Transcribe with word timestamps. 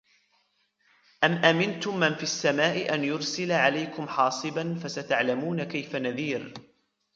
أم 1.23 1.31
أمنتم 1.33 1.99
من 1.99 2.15
في 2.15 2.23
السماء 2.23 2.93
أن 2.93 3.03
يرسل 3.03 3.51
عليكم 3.51 4.07
حاصبا 4.07 4.75
فستعلمون 4.83 5.63
كيف 5.63 5.95
نذير 5.95 6.53